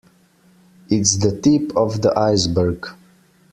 [0.89, 2.87] It's the tip of the iceberg.